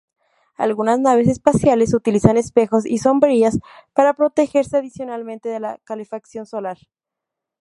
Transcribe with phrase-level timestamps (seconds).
[0.57, 3.59] Algunas naves espaciales utilizan espejos y sombrillas
[3.93, 6.79] para protegerse adicionalmente de la calefacción solar.